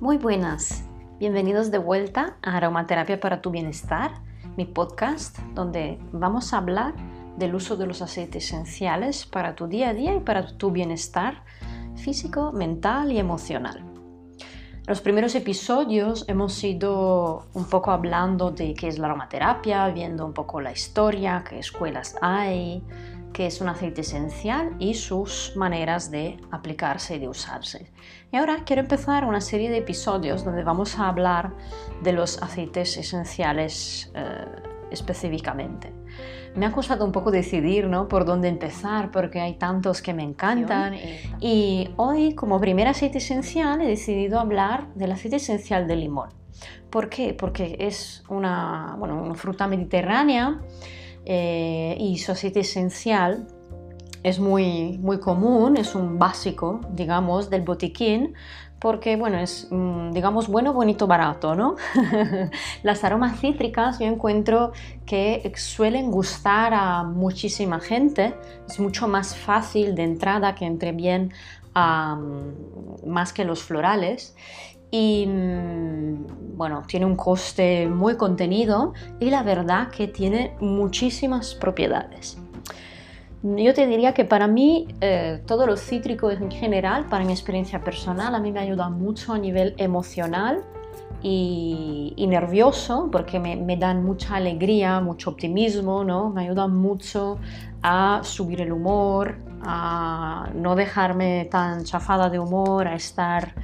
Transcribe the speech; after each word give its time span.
Muy 0.00 0.18
buenas, 0.18 0.84
bienvenidos 1.20 1.70
de 1.70 1.78
vuelta 1.78 2.36
a 2.42 2.56
Aromaterapia 2.56 3.20
para 3.20 3.40
tu 3.40 3.50
Bienestar, 3.50 4.10
mi 4.56 4.64
podcast 4.64 5.38
donde 5.54 6.00
vamos 6.10 6.52
a 6.52 6.58
hablar 6.58 6.94
del 7.36 7.54
uso 7.54 7.76
de 7.76 7.86
los 7.86 8.02
aceites 8.02 8.44
esenciales 8.44 9.24
para 9.24 9.54
tu 9.54 9.68
día 9.68 9.90
a 9.90 9.94
día 9.94 10.16
y 10.16 10.20
para 10.20 10.56
tu 10.56 10.72
bienestar 10.72 11.44
físico, 11.94 12.50
mental 12.50 13.12
y 13.12 13.18
emocional. 13.18 13.84
Los 14.86 15.00
primeros 15.00 15.34
episodios 15.36 16.24
hemos 16.28 16.62
ido 16.64 17.46
un 17.54 17.64
poco 17.66 17.92
hablando 17.92 18.50
de 18.50 18.74
qué 18.74 18.88
es 18.88 18.98
la 18.98 19.06
aromaterapia, 19.06 19.88
viendo 19.90 20.26
un 20.26 20.34
poco 20.34 20.60
la 20.60 20.72
historia, 20.72 21.44
qué 21.48 21.60
escuelas 21.60 22.16
hay, 22.20 22.82
qué 23.34 23.46
es 23.46 23.60
un 23.60 23.68
aceite 23.68 24.00
esencial 24.00 24.74
y 24.78 24.94
sus 24.94 25.52
maneras 25.56 26.10
de 26.10 26.38
aplicarse 26.52 27.16
y 27.16 27.18
de 27.18 27.28
usarse. 27.28 27.90
Y 28.32 28.36
ahora 28.36 28.62
quiero 28.64 28.80
empezar 28.80 29.26
una 29.26 29.40
serie 29.40 29.70
de 29.70 29.78
episodios 29.78 30.44
donde 30.44 30.62
vamos 30.62 30.98
a 30.98 31.08
hablar 31.08 31.52
de 32.02 32.12
los 32.12 32.40
aceites 32.42 32.96
esenciales 32.96 34.10
eh, 34.14 34.46
específicamente. 34.90 35.92
Me 36.54 36.64
ha 36.64 36.72
costado 36.72 37.04
un 37.04 37.10
poco 37.10 37.32
decidir 37.32 37.88
¿no? 37.88 38.06
por 38.06 38.24
dónde 38.24 38.48
empezar 38.48 39.10
porque 39.10 39.40
hay 39.40 39.54
tantos 39.54 40.00
que 40.00 40.14
me 40.14 40.22
encantan 40.22 40.94
y 41.40 41.90
hoy 41.96 42.34
como 42.36 42.60
primer 42.60 42.86
aceite 42.86 43.18
esencial 43.18 43.80
he 43.80 43.88
decidido 43.88 44.38
hablar 44.38 44.94
del 44.94 45.10
aceite 45.10 45.36
esencial 45.36 45.88
de 45.88 45.96
limón. 45.96 46.30
¿Por 46.88 47.08
qué? 47.08 47.34
Porque 47.34 47.76
es 47.80 48.22
una, 48.28 48.94
bueno, 48.96 49.20
una 49.20 49.34
fruta 49.34 49.66
mediterránea 49.66 50.60
eh, 51.24 51.96
y 51.98 52.18
su 52.18 52.32
aceite 52.32 52.60
esencial 52.60 53.46
es 54.22 54.38
muy, 54.38 54.98
muy 54.98 55.20
común, 55.20 55.76
es 55.76 55.94
un 55.94 56.18
básico, 56.18 56.80
digamos, 56.90 57.50
del 57.50 57.62
botiquín, 57.62 58.34
porque, 58.78 59.16
bueno, 59.16 59.38
es, 59.38 59.68
mm, 59.70 60.12
digamos, 60.12 60.48
bueno, 60.48 60.72
bonito, 60.72 61.06
barato, 61.06 61.54
¿no? 61.54 61.76
Las 62.82 63.04
aromas 63.04 63.38
cítricas 63.38 63.98
yo 63.98 64.06
encuentro 64.06 64.72
que 65.06 65.52
suelen 65.56 66.10
gustar 66.10 66.72
a 66.74 67.02
muchísima 67.02 67.80
gente, 67.80 68.34
es 68.68 68.80
mucho 68.80 69.08
más 69.08 69.36
fácil 69.36 69.94
de 69.94 70.04
entrada 70.04 70.54
que 70.54 70.64
entre 70.64 70.92
bien 70.92 71.32
más 71.74 73.32
que 73.32 73.44
los 73.44 73.62
florales 73.62 74.36
y 74.94 75.26
mm, 75.26 76.56
bueno, 76.56 76.84
tiene 76.86 77.04
un 77.04 77.16
coste 77.16 77.88
muy 77.88 78.16
contenido 78.16 78.92
y 79.18 79.28
la 79.28 79.42
verdad 79.42 79.88
que 79.88 80.06
tiene 80.06 80.54
muchísimas 80.60 81.56
propiedades. 81.56 82.38
Yo 83.42 83.74
te 83.74 83.88
diría 83.88 84.14
que 84.14 84.24
para 84.24 84.46
mí 84.46 84.86
eh, 85.00 85.42
todo 85.46 85.66
lo 85.66 85.76
cítrico 85.76 86.30
en 86.30 86.48
general, 86.48 87.06
para 87.06 87.24
mi 87.24 87.32
experiencia 87.32 87.82
personal, 87.82 88.36
a 88.36 88.38
mí 88.38 88.52
me 88.52 88.60
ayuda 88.60 88.88
mucho 88.88 89.32
a 89.32 89.38
nivel 89.38 89.74
emocional 89.78 90.62
y, 91.22 92.14
nervioso 92.28 93.08
porque 93.10 93.40
me, 93.40 93.56
me, 93.56 93.76
dan 93.76 94.04
mucha 94.04 94.36
alegría, 94.36 95.00
mucho 95.00 95.30
optimismo, 95.30 96.04
¿no? 96.04 96.30
me 96.30 96.42
ayudan 96.44 96.76
mucho 96.76 97.38
a 97.82 98.20
subir 98.22 98.60
el 98.60 98.70
humor, 98.72 99.38
a 99.62 100.50
no 100.54 100.76
dejarme 100.76 101.48
tan 101.50 101.84
chafada 101.84 102.30
de 102.30 102.38
humor, 102.38 102.86
a 102.86 102.94
estar 102.94 103.54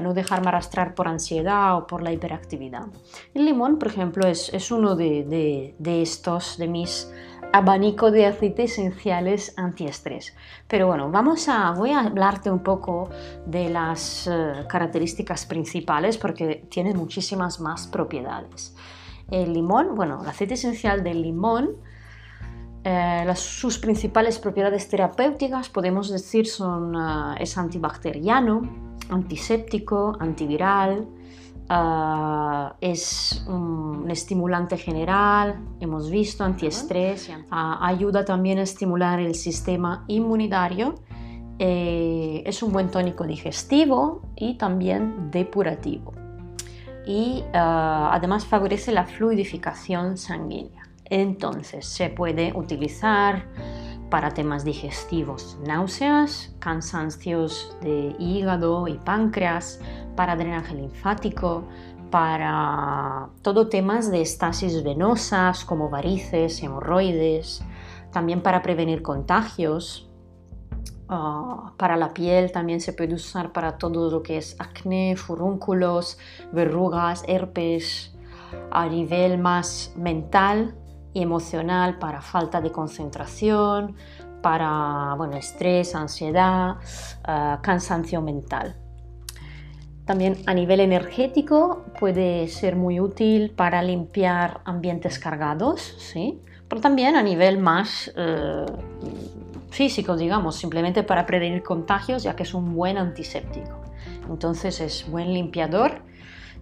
no 0.00 0.14
dejarme 0.14 0.48
arrastrar 0.48 0.94
por 0.94 1.08
ansiedad 1.08 1.76
o 1.76 1.86
por 1.86 2.02
la 2.02 2.12
hiperactividad. 2.12 2.86
El 3.34 3.44
limón, 3.44 3.78
por 3.78 3.88
ejemplo, 3.88 4.26
es, 4.26 4.70
uno 4.70 4.96
de, 4.96 5.74
de, 5.78 6.02
estos, 6.02 6.58
de 6.58 6.68
mis 6.68 7.10
abanico 7.52 8.10
de 8.10 8.26
aceites 8.26 8.72
esenciales 8.72 9.54
antiestrés. 9.56 10.34
Pero 10.68 10.86
bueno, 10.86 11.10
vamos 11.10 11.48
a, 11.48 11.72
voy 11.72 11.90
a 11.90 12.00
hablarte 12.00 12.50
un 12.50 12.62
poco 12.62 13.10
de 13.46 13.68
las 13.68 14.26
eh, 14.26 14.66
características 14.68 15.46
principales 15.46 16.16
porque 16.16 16.66
tiene 16.70 16.94
muchísimas 16.94 17.60
más 17.60 17.86
propiedades. 17.86 18.74
El 19.30 19.52
limón, 19.52 19.94
bueno, 19.94 20.20
el 20.22 20.28
aceite 20.28 20.54
esencial 20.54 21.02
del 21.02 21.22
limón, 21.22 21.76
eh, 22.82 23.24
las, 23.26 23.40
sus 23.40 23.78
principales 23.78 24.38
propiedades 24.38 24.88
terapéuticas 24.88 25.68
podemos 25.68 26.10
decir 26.10 26.46
son, 26.46 26.94
eh, 26.94 27.34
es 27.40 27.58
antibacteriano, 27.58 28.62
antiséptico, 29.10 30.16
antiviral, 30.18 31.06
ah, 31.68 32.74
es 32.80 33.44
un 33.46 34.10
estimulante 34.10 34.78
general, 34.78 35.60
hemos 35.78 36.10
visto, 36.10 36.42
antiestrés, 36.42 37.30
ayuda 37.50 38.24
también 38.24 38.58
a 38.58 38.62
estimular 38.62 39.20
el 39.20 39.34
sistema 39.34 40.04
inmunitario, 40.08 40.94
eh, 41.58 42.42
es 42.46 42.62
un 42.62 42.72
buen 42.72 42.90
tónico 42.90 43.24
digestivo 43.24 44.22
y 44.36 44.56
también 44.56 45.30
depurativo. 45.30 46.14
Y 47.06 47.42
además 47.52 48.46
favorece 48.46 48.92
la 48.92 49.04
fluidificación 49.04 50.16
sanguínea. 50.16 50.89
Entonces 51.10 51.86
se 51.86 52.08
puede 52.08 52.52
utilizar 52.54 53.44
para 54.10 54.30
temas 54.30 54.64
digestivos, 54.64 55.58
náuseas, 55.66 56.54
cansancios 56.58 57.76
de 57.80 58.14
hígado 58.18 58.88
y 58.88 58.94
páncreas, 58.98 59.80
para 60.16 60.36
drenaje 60.36 60.74
linfático, 60.74 61.64
para 62.10 63.28
todo 63.42 63.68
temas 63.68 64.10
de 64.10 64.20
estasis 64.20 64.82
venosas 64.82 65.64
como 65.64 65.88
varices, 65.88 66.60
hemorroides, 66.62 67.62
también 68.12 68.42
para 68.42 68.62
prevenir 68.62 69.02
contagios. 69.02 70.10
Ah, 71.08 71.72
para 71.76 71.96
la 71.96 72.12
piel 72.12 72.52
también 72.52 72.80
se 72.80 72.92
puede 72.92 73.14
usar 73.14 73.52
para 73.52 73.78
todo 73.78 74.10
lo 74.10 74.22
que 74.22 74.36
es 74.36 74.56
acné, 74.60 75.16
furúnculos, 75.16 76.18
verrugas, 76.52 77.24
herpes. 77.26 78.14
A 78.72 78.88
nivel 78.88 79.38
más 79.38 79.92
mental, 79.96 80.74
emocional 81.14 81.98
para 81.98 82.20
falta 82.20 82.60
de 82.60 82.70
concentración, 82.70 83.96
para 84.42 85.14
bueno, 85.16 85.36
estrés, 85.36 85.94
ansiedad, 85.94 86.76
uh, 87.28 87.60
cansancio 87.60 88.22
mental. 88.22 88.76
También 90.04 90.38
a 90.46 90.54
nivel 90.54 90.80
energético 90.80 91.84
puede 91.98 92.48
ser 92.48 92.74
muy 92.74 93.00
útil 93.00 93.50
para 93.50 93.82
limpiar 93.82 94.60
ambientes 94.64 95.18
cargados, 95.18 95.94
¿sí? 95.98 96.40
pero 96.68 96.80
también 96.80 97.16
a 97.16 97.22
nivel 97.22 97.58
más 97.58 98.12
uh, 98.16 98.66
físico, 99.70 100.16
digamos, 100.16 100.56
simplemente 100.56 101.02
para 101.02 101.26
prevenir 101.26 101.62
contagios, 101.62 102.22
ya 102.22 102.34
que 102.34 102.44
es 102.44 102.54
un 102.54 102.74
buen 102.74 102.96
antiséptico. 102.96 103.80
Entonces 104.28 104.80
es 104.80 105.08
buen 105.10 105.32
limpiador 105.32 106.02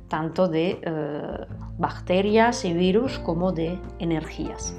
tanto 0.08 0.48
de 0.48 0.80
eh, 0.82 1.46
bacterias 1.78 2.64
y 2.64 2.72
virus 2.72 3.18
como 3.18 3.52
de 3.52 3.78
energías. 3.98 4.74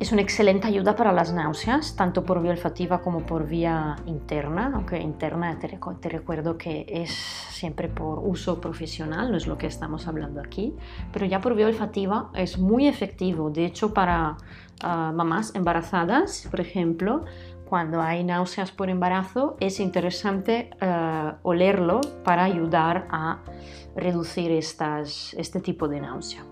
Es 0.00 0.12
una 0.12 0.22
excelente 0.22 0.68
ayuda 0.68 0.94
para 0.94 1.12
las 1.12 1.32
náuseas, 1.32 1.96
tanto 1.96 2.24
por 2.24 2.40
vía 2.40 2.52
olfativa 2.52 3.02
como 3.02 3.26
por 3.26 3.48
vía 3.48 3.96
interna, 4.06 4.70
aunque 4.72 5.00
interna 5.00 5.58
te, 5.58 6.08
recuerdo 6.08 6.56
que 6.56 6.86
es 6.88 7.10
siempre 7.10 7.88
por 7.88 8.20
uso 8.20 8.60
profesional, 8.60 9.32
no 9.32 9.36
es 9.36 9.48
lo 9.48 9.58
que 9.58 9.66
estamos 9.66 10.06
hablando 10.06 10.40
aquí, 10.40 10.72
pero 11.12 11.26
ya 11.26 11.40
por 11.40 11.56
vía 11.56 11.66
olfativa 11.66 12.30
es 12.34 12.58
muy 12.58 12.86
efectivo. 12.86 13.50
De 13.50 13.64
hecho, 13.64 13.92
para 13.92 14.36
ah, 14.82 15.12
mamás 15.12 15.52
embarazadas, 15.56 16.46
por 16.48 16.60
ejemplo, 16.60 17.24
cuando 17.68 18.00
hay 18.00 18.24
náuseas 18.24 18.72
por 18.72 18.88
embarazo, 18.88 19.56
es 19.60 19.80
interesante 19.80 20.70
eh, 20.80 21.32
olerlo 21.42 22.00
para 22.24 22.44
ayudar 22.44 23.06
a 23.10 23.40
reducir 23.94 24.50
este 24.50 25.60
tipo 25.60 25.88
de 25.88 26.00
náusea. 26.00 26.44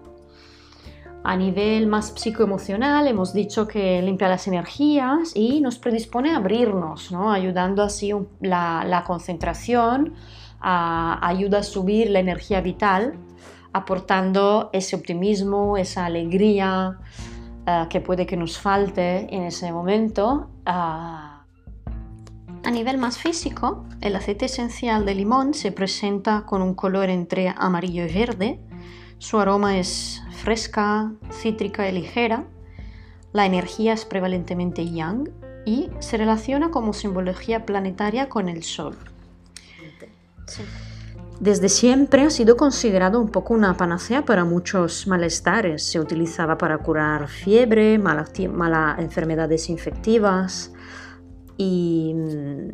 A 1.24 1.36
nivel 1.36 1.86
más 1.86 2.12
psicoemocional, 2.14 3.08
hemos 3.08 3.32
dicho 3.32 3.66
que 3.66 4.00
limpia 4.02 4.28
las 4.28 4.46
energías 4.46 5.32
y 5.34 5.60
nos 5.60 5.78
predispone 5.78 6.30
a 6.32 6.36
abrirnos, 6.36 7.10
¿no? 7.10 7.32
ayudando 7.32 7.82
así 7.82 8.12
la 8.40 9.02
concentración, 9.06 10.14
ayuda 10.60 11.58
a 11.58 11.62
subir 11.62 12.10
la 12.10 12.20
energía 12.20 12.60
vital, 12.60 13.14
aportando 13.72 14.70
ese 14.72 14.96
optimismo, 14.96 15.76
esa 15.76 16.06
alegría, 16.06 16.98
eh, 17.66 17.86
que 17.90 18.00
puede 18.00 18.26
que 18.26 18.36
nos 18.36 18.58
falte 18.58 19.34
en 19.34 19.44
ese 19.44 19.72
momento. 19.72 20.50
a 20.66 21.36
nivel 22.70 22.98
más 22.98 23.16
físico, 23.16 23.86
el 24.00 24.16
aceite 24.16 24.46
esencial 24.46 25.06
de 25.06 25.14
limón 25.14 25.54
se 25.54 25.72
presenta 25.72 26.44
con 26.46 26.62
un 26.62 26.74
color 26.74 27.10
entre 27.10 27.54
amarillo 27.56 28.04
y 28.04 28.12
verde. 28.12 28.60
Su 29.18 29.38
aroma 29.38 29.78
es 29.78 30.22
fresca, 30.32 31.12
cítrica 31.32 31.88
y 31.88 31.92
ligera. 31.92 32.44
La 33.32 33.46
energía 33.46 33.94
es 33.94 34.04
prevalentemente 34.04 34.84
yang 34.84 35.30
y 35.64 35.90
se 36.00 36.16
relaciona 36.16 36.70
como 36.70 36.92
simbología 36.92 37.66
planetaria 37.66 38.28
con 38.28 38.48
el 38.48 38.62
sol. 38.62 38.96
Desde 41.40 41.68
siempre 41.68 42.22
ha 42.22 42.30
sido 42.30 42.56
considerado 42.56 43.20
un 43.20 43.28
poco 43.28 43.52
una 43.52 43.76
panacea 43.76 44.24
para 44.24 44.44
muchos 44.44 45.06
malestares. 45.06 45.82
Se 45.82 46.00
utilizaba 46.00 46.56
para 46.56 46.78
curar 46.78 47.28
fiebre, 47.28 47.98
malas 47.98 48.30
enfermedades 48.98 49.68
infectivas, 49.68 50.72
y 51.58 52.14
mm, 52.14 52.68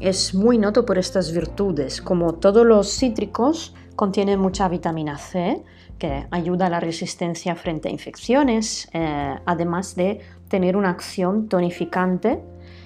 es 0.00 0.34
muy 0.34 0.58
noto 0.58 0.84
por 0.84 0.98
estas 0.98 1.32
virtudes. 1.32 2.00
Como 2.00 2.34
todos 2.34 2.66
los 2.66 2.88
cítricos, 2.88 3.74
contiene 3.96 4.36
mucha 4.36 4.68
vitamina 4.68 5.18
C 5.18 5.62
que 5.98 6.26
ayuda 6.30 6.66
a 6.66 6.70
la 6.70 6.80
resistencia 6.80 7.56
frente 7.56 7.88
a 7.88 7.92
infecciones, 7.92 8.88
eh, 8.92 9.34
además 9.44 9.96
de 9.96 10.20
tener 10.48 10.76
una 10.76 10.90
acción 10.90 11.48
tonificante 11.48 12.40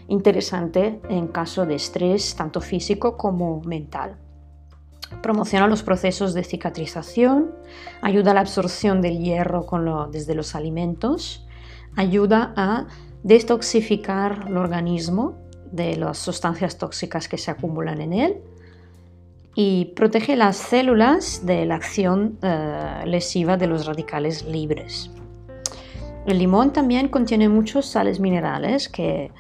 interesante 0.09 1.01
en 1.09 1.29
caso 1.29 1.67
de 1.67 1.75
estrés 1.75 2.35
tanto 2.35 2.61
físico 2.61 3.17
como 3.17 3.61
mental. 3.63 4.17
Promociona 5.21 5.67
los 5.69 5.83
procesos 5.83 6.35
de 6.35 6.45
cicatrización, 6.45 7.53
ayuda 8.01 8.31
a 8.31 8.35
la 8.35 8.41
absorción 8.41 9.01
del 9.01 9.19
hierro 9.19 9.67
desde 10.11 10.35
los 10.35 10.55
alimentos, 10.55 11.47
ayuda 11.97 12.53
a 12.57 12.87
detoxificar 13.23 14.47
el 14.49 14.57
organismo 14.57 15.39
de 15.71 15.97
las 15.97 16.19
sustancias 16.19 16.79
tóxicas 16.79 17.29
que 17.29 17.39
se 17.39 17.51
acumulan 17.51 18.01
en 18.01 18.13
él 18.13 18.43
y 19.55 19.87
protege 19.97 20.37
las 20.37 20.57
células 20.57 21.45
de 21.45 21.67
la 21.67 21.75
acción 21.75 22.39
eh, 22.43 23.03
lesiva 23.07 23.57
de 23.57 23.67
los 23.67 23.87
radicales 23.87 24.45
libres. 24.45 25.11
El 26.27 26.39
limón 26.39 26.73
también 26.73 27.09
contiene 27.09 27.49
muchos 27.49 27.87
sales 27.87 28.21
minerales 28.21 28.89
que 28.89 29.31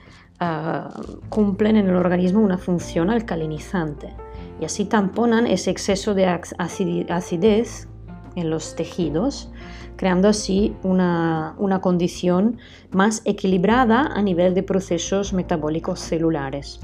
eh, 0.40 0.80
cumplen 1.28 1.76
en 1.76 1.88
el 1.88 1.96
organismo 1.96 2.40
una 2.40 2.58
función 2.58 3.10
alcalinizante 3.10 4.14
y 4.60 4.64
así 4.64 4.84
tamponan 4.84 5.46
ese 5.46 5.70
exceso 5.70 6.14
de 6.14 6.26
acidez 6.26 7.88
en 8.36 8.50
los 8.50 8.74
tejidos, 8.76 9.50
creando 9.96 10.28
así 10.28 10.74
una, 10.82 11.54
condición 11.82 12.58
más 12.90 13.22
equilibrada 13.24 14.10
a 14.14 14.22
nivel 14.22 14.54
de 14.54 14.62
procesos 14.62 15.32
metabólicos 15.32 16.00
celulares. 16.00 16.80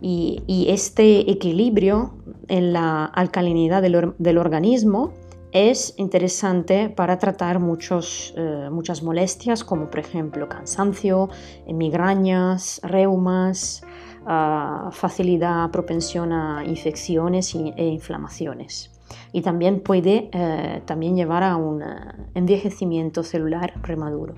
Y, 0.00 0.66
este 0.68 1.30
equilibrio 1.30 2.14
en 2.48 2.72
la 2.72 3.04
alcalinidad 3.04 3.82
del, 3.82 4.38
organismo 4.38 5.12
es 5.52 5.94
interesante 5.98 6.88
para 6.88 7.18
tratar 7.18 7.60
muchos, 7.60 8.34
eh, 8.36 8.68
muchas 8.70 9.02
molestias 9.02 9.62
como 9.64 9.90
por 9.90 10.00
ejemplo 10.00 10.48
cansancio, 10.48 11.28
migrañas, 11.68 12.80
reumas, 12.82 13.82
ah, 14.26 14.90
facilidad, 14.92 15.70
propensión 15.70 16.32
a 16.32 16.64
infecciones 16.64 17.54
e 17.54 17.84
inflamaciones 17.86 18.92
y 19.32 19.42
también 19.42 19.80
puede 19.80 20.30
eh, 20.32 20.82
también 20.84 21.16
llevar 21.16 21.42
a 21.42 21.56
un 21.56 21.82
eh, 21.82 21.86
envejecimiento 22.34 23.22
celular 23.22 23.74
prematuro. 23.82 24.34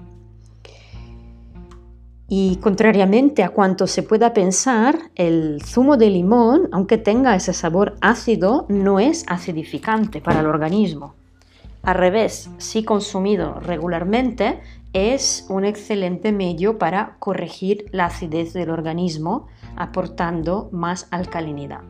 Y 2.28 2.56
contrariamente 2.56 3.42
a 3.42 3.50
cuanto 3.50 3.86
se 3.86 4.02
pueda 4.02 4.32
pensar, 4.32 5.10
el 5.14 5.60
zumo 5.62 5.96
de 5.96 6.08
limón, 6.08 6.69
aunque 6.72 6.96
tenga 6.96 7.36
ese 7.36 7.52
sabor 7.52 7.96
ácido, 8.00 8.66
no 8.69 8.98
es 8.98 9.25
acidificante 9.28 10.20
para 10.20 10.40
el 10.40 10.46
organismo. 10.46 11.14
Al 11.84 11.96
revés, 11.96 12.50
si 12.56 12.82
consumido 12.82 13.60
regularmente, 13.60 14.60
es 14.94 15.44
un 15.50 15.66
excelente 15.66 16.32
medio 16.32 16.78
para 16.78 17.16
corregir 17.19 17.86
la 17.90 18.06
acidez 18.06 18.54
del 18.54 18.70
organismo, 18.70 19.48
aportando 19.76 20.70
más 20.72 21.08
alcalinidad. 21.10 21.82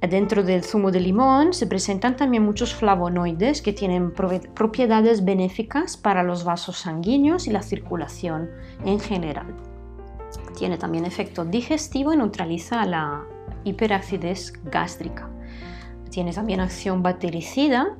Dentro 0.00 0.44
del 0.44 0.62
zumo 0.62 0.92
de 0.92 1.00
limón 1.00 1.52
se 1.54 1.66
presentan 1.66 2.14
también 2.16 2.44
muchos 2.44 2.74
flavonoides 2.74 3.62
que 3.62 3.72
tienen 3.72 4.12
propiedades 4.12 5.24
benéficas 5.24 5.96
para 5.96 6.22
los 6.22 6.44
vasos 6.44 6.76
sanguíneos 6.76 7.48
y 7.48 7.50
la 7.50 7.62
circulación 7.62 8.50
en 8.84 9.00
general. 9.00 9.46
Tiene 10.58 10.76
también 10.76 11.06
efecto 11.06 11.44
digestivo 11.44 12.12
y 12.12 12.18
neutraliza 12.18 12.84
la 12.84 13.24
hiperacidez 13.64 14.52
gástrica. 14.64 15.28
Tiene 16.10 16.32
también 16.32 16.60
acción 16.60 17.02
bactericida 17.02 17.96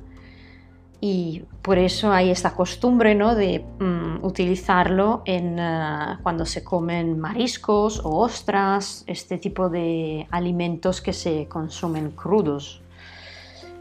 y 1.01 1.43
por 1.61 1.77
eso 1.77 2.11
hay 2.11 2.29
esta 2.29 2.55
costumbre 2.55 3.15
¿no? 3.15 3.35
de 3.35 3.65
mm, 3.79 4.23
utilizarlo 4.23 5.21
en, 5.25 5.57
eh, 5.59 6.17
cuando 6.23 6.45
se 6.45 6.63
comen 6.63 7.19
mariscos 7.19 7.99
o 8.03 8.17
ostras, 8.17 9.03
este 9.07 9.37
tipo 9.37 9.69
de 9.69 10.27
alimentos 10.31 11.01
que 11.01 11.13
se 11.13 11.47
consumen 11.47 12.11
crudos. 12.11 12.81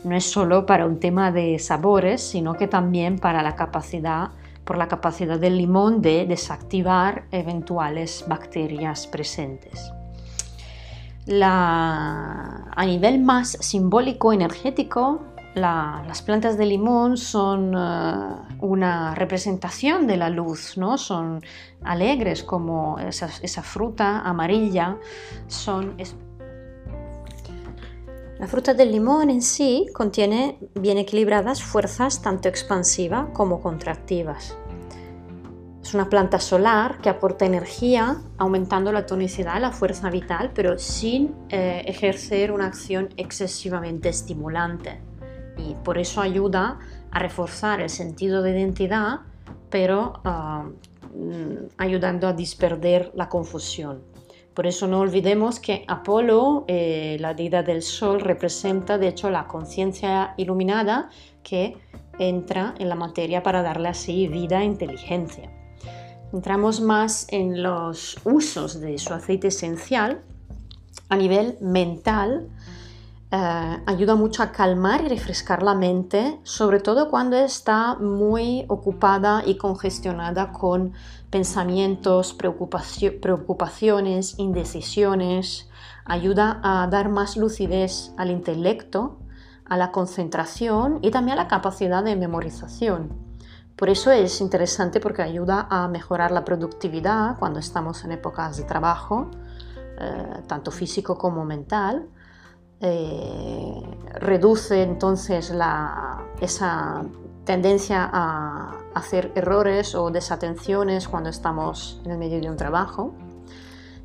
No 0.02 0.14
es 0.14 0.30
solo 0.30 0.66
para 0.66 0.86
un 0.86 1.00
tema 1.00 1.32
de 1.32 1.58
sabores, 1.58 2.20
sino 2.22 2.54
que 2.54 2.68
también 2.68 3.18
para 3.18 3.42
la 3.42 3.56
capacidad, 3.56 4.30
por 4.64 4.76
la 4.76 4.88
capacidad 4.88 5.38
del 5.38 5.56
limón 5.56 6.02
de 6.02 6.26
desactivar 6.26 7.24
eventuales 7.30 8.24
bacterias 8.28 9.06
presentes. 9.06 9.90
a 11.40 12.84
nivel 12.84 13.22
más 13.22 13.56
simbólico 13.60 14.32
energético, 14.32 15.22
las 15.54 16.22
plantas 16.22 16.58
de 16.58 16.66
limón 16.66 17.16
son 17.16 17.74
eh, 17.74 18.56
una 18.60 19.14
representación 19.14 20.06
de 20.06 20.16
la 20.16 20.28
luz, 20.28 20.76
¿no? 20.76 20.98
son 20.98 21.42
alegres 21.82 22.42
como 22.42 22.98
esa, 22.98 23.62
fruta 23.62 24.20
amarilla, 24.20 24.98
son... 25.46 25.96
La 28.38 28.48
fruta 28.48 28.74
del 28.74 28.90
limón 28.90 29.30
en 29.30 29.40
sí 29.40 29.86
contiene 29.94 30.58
bien 30.74 30.98
equilibradas 30.98 31.62
fuerzas 31.62 32.20
tanto 32.20 32.48
expansivas 32.48 33.28
como 33.32 33.60
contractivas. 33.60 34.58
Es 35.80 35.94
una 35.94 36.10
planta 36.10 36.40
solar 36.40 36.98
que 36.98 37.08
aporta 37.08 37.46
energía, 37.46 38.16
aumentando 38.36 38.90
la 38.90 39.06
tonicidad, 39.06 39.60
la 39.60 39.70
fuerza 39.70 40.10
vital, 40.10 40.50
pero 40.52 40.78
sin 40.78 41.32
eh, 41.48 41.84
ejercer 41.86 42.50
una 42.50 42.66
acción 42.66 43.10
excesivamente 43.16 44.08
estimulante 44.08 45.00
y 45.56 45.74
por 45.74 45.98
eso 45.98 46.20
ayuda 46.20 46.78
a 47.10 47.18
reforzar 47.18 47.80
el 47.80 47.90
sentido 47.90 48.42
de 48.42 48.50
identidad, 48.50 49.20
pero 49.70 50.20
ah, 50.24 50.64
mm, 51.14 51.66
ayudando 51.78 52.28
a 52.28 52.32
disperder 52.32 53.12
la 53.14 53.28
confusión. 53.28 54.02
Por 54.54 54.68
eso 54.68 54.86
no 54.86 55.00
olvidemos 55.00 55.58
que 55.58 55.84
Apolo, 55.88 56.64
eh, 56.68 57.16
la 57.18 57.34
deidad 57.34 57.64
del 57.64 57.82
sol, 57.82 58.20
representa 58.20 58.98
de 58.98 59.08
hecho 59.08 59.28
la 59.28 59.48
conciencia 59.48 60.34
iluminada 60.36 61.10
que 61.42 61.76
entra 62.20 62.74
en 62.78 62.88
la 62.88 62.94
materia 62.94 63.42
para 63.42 63.62
darle 63.62 63.88
así 63.88 64.28
vida 64.28 64.62
e 64.62 64.64
inteligencia. 64.64 65.50
Entramos 66.32 66.80
más 66.80 67.26
en 67.30 67.62
los 67.62 68.16
usos 68.24 68.80
de 68.80 68.98
su 68.98 69.12
aceite 69.12 69.48
esencial 69.48 70.22
a 71.08 71.16
nivel 71.16 71.56
mental 71.60 72.48
eh, 73.36 73.82
ayuda 73.86 74.14
mucho 74.14 74.44
a 74.44 74.52
calmar 74.52 75.02
y 75.02 75.08
refrescar 75.08 75.64
la 75.64 75.74
mente, 75.74 76.38
sobre 76.44 76.78
todo 76.78 77.10
cuando 77.10 77.36
está 77.36 77.96
muy 77.96 78.64
ocupada 78.68 79.42
y 79.44 79.56
congestionada 79.56 80.52
con 80.52 80.92
pensamientos, 81.30 82.32
preocupaciones, 82.32 84.38
indecisiones. 84.38 85.68
Ayuda 86.04 86.60
a 86.62 86.86
dar 86.86 87.08
más 87.08 87.36
lucidez 87.36 88.12
al 88.16 88.30
intelecto, 88.30 89.18
a 89.64 89.76
la 89.78 89.90
concentración 89.90 91.00
y 91.02 91.10
también 91.10 91.36
a 91.36 91.42
la 91.42 91.48
capacidad 91.48 92.04
de 92.04 92.14
memorización. 92.14 93.18
Por 93.74 93.88
eso 93.88 94.12
es 94.12 94.40
interesante 94.40 95.00
porque 95.00 95.22
ayuda 95.22 95.66
a 95.68 95.88
mejorar 95.88 96.30
la 96.30 96.44
productividad 96.44 97.36
cuando 97.40 97.58
estamos 97.58 98.04
en 98.04 98.12
épocas 98.12 98.58
de 98.58 98.62
trabajo, 98.62 99.28
eh, 99.98 100.42
tanto 100.46 100.70
físico 100.70 101.18
como 101.18 101.44
mental 101.44 102.10
eh, 102.86 103.82
reduce 104.20 104.82
entonces 104.82 105.50
esa 106.40 107.04
tendencia 107.46 108.10
a 108.12 108.78
hacer 108.94 109.32
errores 109.34 109.94
o 109.94 110.10
desatenciones 110.10 111.08
cuando 111.08 111.30
estamos 111.30 112.02
en 112.04 112.10
el 112.10 112.18
medio 112.18 112.40
de 112.40 112.50
un 112.50 112.58
trabajo. 112.58 113.14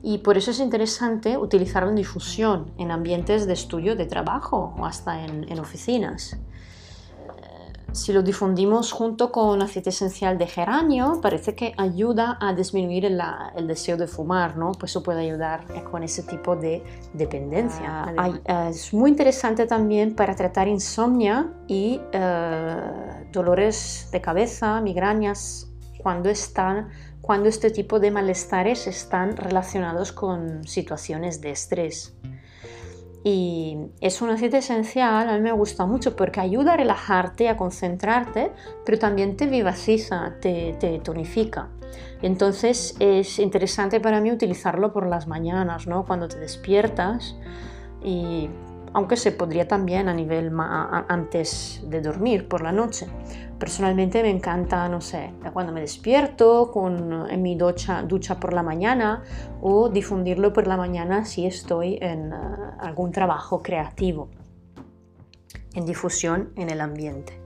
Y 0.02 0.20
por 0.20 0.38
eso 0.38 0.52
es 0.52 0.62
interesante 0.62 1.38
utilizarlo 1.38 1.90
en 1.90 1.96
difusión, 1.98 2.72
en 2.78 2.92
ambientes 2.92 3.48
de 3.48 3.54
estudio 3.54 3.98
de 3.98 4.06
trabajo 4.06 4.74
o 4.80 4.86
hasta 4.86 5.26
en 5.26 5.60
oficinas. 5.60 6.38
Si 7.92 8.14
lo 8.14 8.22
difundimos 8.22 8.92
junto 8.92 9.32
con 9.32 9.62
aceite 9.62 9.90
esencial 9.90 10.38
de 10.38 10.48
geranio, 10.48 11.20
parece 11.22 11.56
que 11.56 11.74
ayuda 11.78 12.38
a 12.40 12.54
disminuir 12.54 13.06
el, 13.06 13.68
deseo 13.68 13.98
de 13.98 14.08
fumar, 14.08 14.58
¿no? 14.58 14.72
Pues 14.74 14.92
eso 14.92 15.04
puede 15.04 15.22
ayudar 15.22 15.66
con 15.90 16.04
ese 16.04 16.24
tipo 16.24 16.56
de 16.56 16.84
dependencia. 17.14 18.14
Ah, 18.18 18.32
eh, 18.46 18.70
es 18.70 18.94
muy 18.94 19.10
interesante 19.10 19.66
también 19.66 20.16
para 20.16 20.36
tratar 20.36 20.68
insomnia 20.68 21.52
y 21.68 22.00
eh, 22.12 23.28
dolores 23.32 24.10
de 24.12 24.22
cabeza, 24.22 24.80
migrañas, 24.82 25.68
cuando, 25.98 26.30
están, 26.30 26.90
cuando 27.22 27.50
este 27.50 27.72
tipo 27.72 28.00
de 28.00 28.12
malestares 28.12 28.88
están 28.88 29.36
relacionados 29.36 30.12
con 30.12 30.64
situaciones 30.66 31.42
de 31.42 31.52
estrés. 31.52 32.16
Y 33.24 33.78
es 34.00 34.22
un 34.22 34.30
aceite 34.30 34.60
esencial, 34.60 35.30
a 35.30 35.34
mí 35.34 35.42
me 35.42 35.52
gusta 35.52 35.86
mucho 35.86 36.16
porque 36.16 36.40
ayuda 36.40 36.74
a 36.74 36.78
relajarte, 36.78 37.50
a 37.50 37.58
concentrarte, 37.58 38.52
pero 38.86 38.98
también 38.98 39.36
te 39.36 39.48
vivaciza, 39.48 40.36
te, 40.40 40.76
te 40.80 41.00
tonifica. 41.00 41.70
Entonces 42.22 42.96
es 43.00 43.40
interesante 43.40 44.00
para 44.00 44.22
mí 44.22 44.32
utilizarlo 44.32 44.94
por 44.94 45.08
las 45.08 45.28
mañanas, 45.28 45.88
¿no? 45.88 46.06
cuando 46.06 46.28
te 46.28 46.38
despiertas 46.40 47.36
y 48.04 48.50
aunque 48.94 49.18
se 49.18 49.32
podría 49.32 49.68
también 49.68 50.08
a 50.08 50.14
nivel 50.14 50.52
antes 50.60 51.82
de 51.86 52.02
dormir 52.02 52.48
por 52.48 52.62
la 52.62 52.72
noche. 52.72 53.08
Personalmente 53.60 54.22
me 54.24 54.30
encanta, 54.30 54.88
no 54.88 55.02
sé, 55.02 55.32
cuando 55.54 55.74
me 55.74 55.82
despierto 55.82 56.72
con, 56.72 57.30
en 57.30 57.42
mi 57.42 57.56
ducha, 57.56 58.04
ducha 58.04 58.40
por 58.40 58.54
la 58.54 58.64
mañana 58.64 59.24
o 59.62 59.90
difundirlo 59.90 60.54
por 60.54 60.68
la 60.68 60.78
mañana 60.78 61.26
si 61.26 61.46
estoy 61.46 61.98
en 62.02 62.32
eh, 62.32 62.36
algún 62.80 63.12
trabajo 63.12 63.62
creativo, 63.62 64.30
en 65.74 65.86
difusión 65.86 66.54
en 66.56 66.70
el 66.70 66.80
ambiente. 66.80 67.40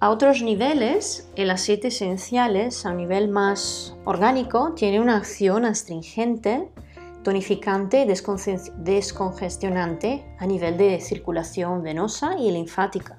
A 0.00 0.10
otros 0.10 0.42
niveles, 0.42 1.28
el 1.34 1.50
aceite 1.50 1.88
esenciales, 1.88 2.86
a 2.86 2.94
nivel 2.94 3.28
más 3.28 3.96
orgánico, 4.04 4.74
tiene 4.76 5.00
una 5.00 5.16
acción 5.16 5.64
astringente 5.64 6.70
tonificante 7.28 8.06
descongestionante 8.06 10.34
a 10.38 10.46
nivel 10.46 10.78
de 10.78 10.98
circulación 10.98 11.82
venosa 11.82 12.38
y 12.38 12.50
linfática. 12.50 13.18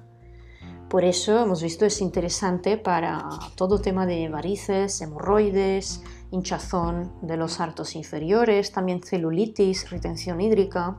Por 0.88 1.04
eso 1.04 1.44
hemos 1.44 1.62
visto 1.62 1.86
es 1.86 2.00
interesante 2.00 2.76
para 2.76 3.28
todo 3.54 3.80
tema 3.80 4.06
de 4.06 4.28
varices, 4.28 5.00
hemorroides, 5.00 6.02
hinchazón 6.32 7.12
de 7.22 7.36
los 7.36 7.60
artos 7.60 7.94
inferiores, 7.94 8.72
también 8.72 9.00
celulitis, 9.00 9.88
retención 9.90 10.40
hídrica. 10.40 10.96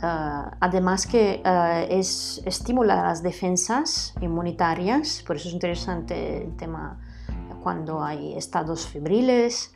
Ah, 0.00 0.56
además 0.60 1.06
que 1.06 1.42
ah, 1.44 1.82
es, 1.90 2.40
estimula 2.46 3.02
las 3.02 3.22
defensas 3.22 4.14
inmunitarias, 4.22 5.22
por 5.26 5.36
eso 5.36 5.48
es 5.48 5.52
interesante 5.52 6.44
el 6.44 6.56
tema 6.56 6.98
cuando 7.62 8.02
hay 8.02 8.34
estados 8.34 8.86
febriles, 8.86 9.74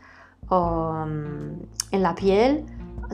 Um, 0.52 1.62
en 1.92 2.02
la 2.02 2.14
piel 2.14 2.66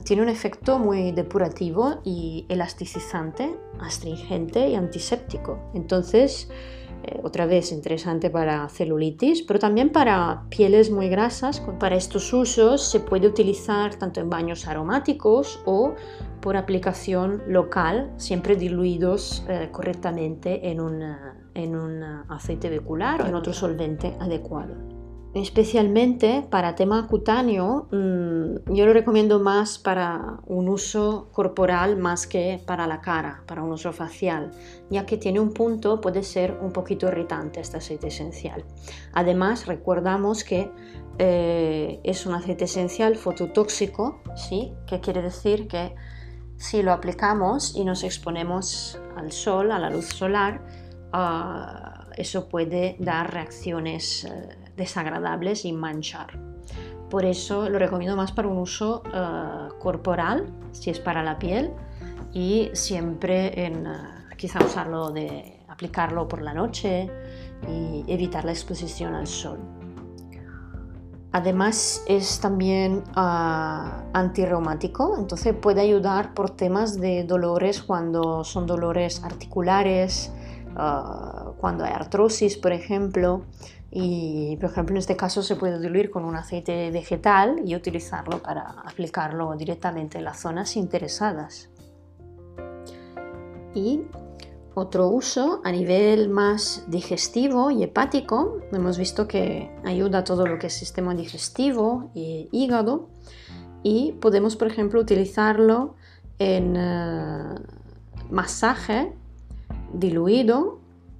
tiene 0.04 0.22
un 0.22 0.28
efecto 0.28 0.80
muy 0.80 1.12
depurativo 1.12 2.00
y 2.04 2.44
elasticizante, 2.48 3.56
astringente 3.78 4.68
y 4.68 4.74
antiséptico. 4.74 5.70
Entonces, 5.72 6.50
eh, 7.04 7.20
otra 7.22 7.46
vez 7.46 7.70
interesante 7.70 8.28
para 8.28 8.68
celulitis, 8.68 9.42
pero 9.42 9.60
también 9.60 9.90
para 9.90 10.46
pieles 10.48 10.90
muy 10.90 11.08
grasas. 11.08 11.60
Para 11.78 11.94
estos 11.94 12.32
usos 12.32 12.82
se 12.90 12.98
puede 12.98 13.28
utilizar 13.28 13.94
tanto 13.94 14.18
en 14.20 14.28
baños 14.28 14.66
aromáticos 14.66 15.62
o 15.64 15.94
por 16.40 16.56
aplicación 16.56 17.44
local, 17.46 18.12
siempre 18.16 18.56
diluidos 18.56 19.44
eh, 19.48 19.68
correctamente 19.70 20.70
en 20.70 20.80
un, 20.80 21.04
en 21.54 21.76
un 21.76 22.02
aceite 22.02 22.68
vehicular 22.68 23.22
o 23.22 23.26
en 23.26 23.36
otro 23.36 23.52
solvente 23.52 24.16
adecuado 24.18 24.97
especialmente 25.34 26.46
para 26.48 26.74
tema 26.74 27.06
cutáneo, 27.06 27.86
mm, 27.90 28.72
yo 28.72 28.86
lo 28.86 28.92
recomiendo 28.92 29.38
más 29.40 29.78
para 29.78 30.40
un 30.46 30.68
uso 30.68 31.28
corporal 31.32 31.96
más 31.96 32.26
que 32.26 32.62
para 32.66 32.86
la 32.86 33.00
cara, 33.00 33.42
para 33.46 33.62
un 33.62 33.72
uso 33.72 33.92
facial, 33.92 34.52
ya 34.90 35.04
que 35.04 35.18
tiene 35.18 35.40
un 35.40 35.52
punto, 35.52 36.00
puede 36.00 36.22
ser 36.22 36.58
un 36.60 36.72
poquito 36.72 37.08
irritante 37.08 37.60
este 37.60 37.76
aceite 37.76 38.08
esencial. 38.08 38.64
Además, 39.12 39.66
recordamos 39.66 40.44
que 40.44 40.70
eh, 41.18 42.00
es 42.04 42.26
un 42.26 42.34
aceite 42.34 42.64
esencial 42.64 43.16
fototóxico, 43.16 44.22
¿sí? 44.34 44.72
que 44.86 45.00
quiere 45.00 45.20
decir 45.20 45.68
que 45.68 45.94
si 46.56 46.82
lo 46.82 46.92
aplicamos 46.92 47.76
y 47.76 47.84
nos 47.84 48.02
exponemos 48.02 49.00
al 49.16 49.30
sol, 49.30 49.72
a 49.72 49.78
la 49.78 49.90
luz 49.90 50.06
solar, 50.06 50.62
ah, 51.12 52.06
eso 52.16 52.48
puede 52.48 52.96
dar 52.98 53.32
reacciones 53.32 54.24
eh, 54.24 54.67
desagradables 54.78 55.66
y 55.66 55.72
manchar. 55.72 56.38
Por 57.10 57.24
eso 57.24 57.68
lo 57.68 57.78
recomiendo 57.78 58.16
más 58.16 58.32
para 58.32 58.48
un 58.48 58.58
uso 58.58 59.02
eh, 59.12 59.68
corporal, 59.78 60.46
si 60.72 60.90
es 60.90 61.00
para 61.00 61.22
la 61.22 61.38
piel, 61.38 61.72
y 62.32 62.70
siempre 62.74 63.66
en 63.66 63.86
eh, 63.86 63.90
quizá 64.36 64.64
usarlo 64.64 65.10
de 65.10 65.60
aplicarlo 65.68 66.28
por 66.28 66.42
la 66.42 66.54
noche 66.54 67.10
y 67.68 68.04
evitar 68.06 68.44
la 68.44 68.52
exposición 68.52 69.14
al 69.14 69.26
sol. 69.26 69.58
Además 71.32 72.02
es 72.08 72.40
también 72.40 73.04
uh, 73.14 74.08
antirreumático, 74.14 75.16
entonces 75.18 75.54
puede 75.54 75.82
ayudar 75.82 76.32
por 76.32 76.50
temas 76.50 76.98
de 77.00 77.24
dolores 77.24 77.82
cuando 77.82 78.44
son 78.44 78.66
dolores 78.66 79.22
articulares, 79.22 80.32
cuando 81.58 81.84
hay 81.84 81.92
artrosis, 81.92 82.56
por 82.56 82.72
ejemplo, 82.72 83.42
y 83.90 84.56
por 84.60 84.70
ejemplo 84.70 84.94
en 84.94 84.98
este 84.98 85.16
caso 85.16 85.42
se 85.42 85.56
puede 85.56 85.80
diluir 85.80 86.10
con 86.10 86.24
un 86.24 86.36
aceite 86.36 86.90
vegetal 86.90 87.62
y 87.64 87.74
utilizarlo 87.74 88.42
para 88.42 88.62
aplicarlo 88.84 89.56
directamente 89.56 90.18
en 90.18 90.24
las 90.24 90.40
zonas 90.40 90.76
interesadas. 90.76 91.70
Y 93.74 94.02
otro 94.74 95.08
uso 95.08 95.60
a 95.64 95.72
nivel 95.72 96.28
más 96.28 96.84
digestivo 96.88 97.70
y 97.70 97.82
hepático, 97.82 98.60
hemos 98.72 98.98
visto 98.98 99.26
que 99.26 99.70
ayuda 99.84 100.18
a 100.18 100.24
todo 100.24 100.46
lo 100.46 100.58
que 100.58 100.68
es 100.68 100.74
sistema 100.74 101.14
digestivo 101.14 102.10
y 102.14 102.48
hígado 102.52 103.08
y 103.82 104.12
podemos 104.20 104.56
por 104.56 104.68
ejemplo 104.68 105.00
utilizarlo 105.00 105.94
en 106.38 106.76
eh, 106.76 107.54
masaje 108.30 109.12
diluido 109.92 110.77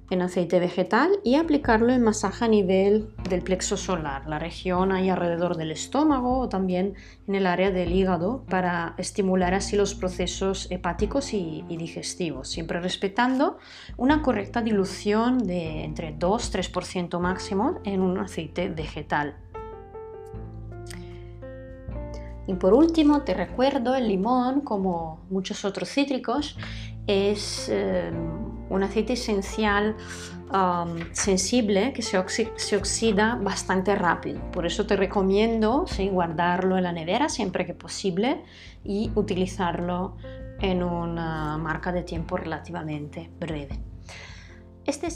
en 0.09 0.21
aceite 0.21 0.59
vegetal 0.59 1.19
y 1.23 1.35
aplicarlo 1.35 1.93
en 1.93 2.03
masaje 2.03 2.45
a 2.45 2.47
nivel 2.47 3.13
del 3.29 3.41
plexo 3.41 3.77
solar, 3.77 4.27
la 4.27 4.39
región 4.39 4.91
ahí 4.91 5.09
alrededor 5.09 5.55
del 5.57 5.71
estómago 5.71 6.39
o 6.39 6.49
también 6.49 6.95
en 7.27 7.35
el 7.35 7.45
área 7.45 7.71
del 7.71 7.91
hígado 7.91 8.43
para 8.49 8.95
estimular 8.97 9.53
así 9.53 9.75
los 9.75 9.93
procesos 9.93 10.67
hepáticos 10.71 11.33
y, 11.33 11.63
digestivos, 11.69 12.49
siempre 12.49 12.79
respetando 12.79 13.57
una 13.97 14.21
correcta 14.21 14.61
dilución 14.61 15.37
de 15.37 15.83
entre 15.83 16.17
2-3% 16.17 17.19
máximo 17.19 17.79
en 17.83 18.01
un 18.01 18.17
aceite 18.17 18.69
vegetal. 18.69 19.35
Y 22.49 22.55
por 22.55 22.73
último, 22.73 23.21
te 23.21 23.35
recuerdo, 23.35 23.93
el 23.93 24.07
limón, 24.07 24.61
como 24.61 25.19
muchos 25.29 25.65
otros 25.65 25.87
cítricos, 25.87 26.57
es 27.09 27.69
eh, 27.69 28.11
un 28.69 28.83
aceite 28.83 29.13
esencial 29.13 29.95
um, 30.53 30.99
sensible 31.11 31.91
que 31.91 32.03
se, 32.03 32.17
oxida 32.19 33.39
bastante 33.41 33.95
rápido. 33.95 34.39
Por 34.51 34.67
eso 34.67 34.85
te 34.85 34.95
recomiendo 34.95 35.85
guardarlo 36.11 36.77
en 36.77 36.83
la 36.83 36.91
nevera 36.91 37.27
siempre 37.27 37.65
que 37.65 37.73
posible 37.73 38.43
y 38.83 39.11
utilizarlo 39.15 40.17
en 40.61 40.83
una 40.83 41.57
marca 41.57 41.91
de 41.91 42.03
tiempo 42.03 42.37
relativamente 42.37 43.29
breve. 43.39 43.79
Este 44.85 45.07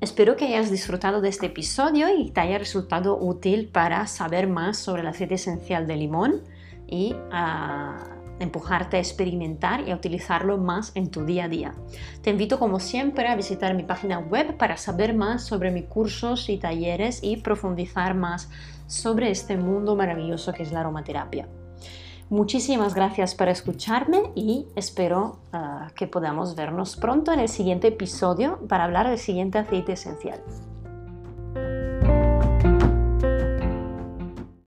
Espero 0.00 0.34
que 0.34 0.46
hayas 0.46 0.68
disfrutado 0.68 1.20
de 1.20 1.28
este 1.28 1.46
episodio 1.46 2.08
y 2.08 2.32
te 2.32 2.40
haya 2.40 2.58
resultado 2.58 3.16
útil 3.16 3.68
para 3.68 4.08
saber 4.08 4.48
más 4.48 4.76
sobre 4.76 5.02
el 5.02 5.06
aceite 5.06 5.34
esencial 5.34 5.86
de 5.86 5.94
limón 5.94 6.42
y 6.88 7.14
uh, 7.14 8.11
empujarte 8.42 8.96
a 8.96 9.00
experimentar 9.00 9.86
y 9.86 9.90
a 9.90 9.96
utilizarlo 9.96 10.58
más 10.58 10.92
en 10.94 11.10
tu 11.10 11.24
día 11.24 11.44
a 11.44 11.48
día. 11.48 11.74
Te 12.22 12.30
invito 12.30 12.58
como 12.58 12.80
siempre 12.80 13.28
a 13.28 13.36
visitar 13.36 13.74
mi 13.74 13.82
página 13.82 14.18
web 14.18 14.56
para 14.56 14.76
saber 14.76 15.14
más 15.14 15.44
sobre 15.44 15.70
mis 15.70 15.84
cursos 15.84 16.48
y 16.48 16.58
talleres 16.58 17.20
y 17.22 17.38
profundizar 17.38 18.14
más 18.14 18.50
sobre 18.86 19.30
este 19.30 19.56
mundo 19.56 19.96
maravilloso 19.96 20.52
que 20.52 20.62
es 20.62 20.72
la 20.72 20.80
aromaterapia. 20.80 21.48
Muchísimas 22.32 22.94
gracias 22.94 23.34
por 23.34 23.48
escucharme 23.48 24.22
y 24.34 24.66
espero 24.74 25.40
ah, 25.52 25.88
que 25.94 26.06
podamos 26.06 26.56
vernos 26.56 26.96
pronto 26.96 27.30
en 27.32 27.40
el 27.40 27.48
siguiente 27.48 27.88
episodio 27.88 28.58
para 28.68 28.84
hablar 28.84 29.08
del 29.08 29.18
siguiente 29.18 29.58
aceite 29.58 29.92
esencial. 29.92 30.40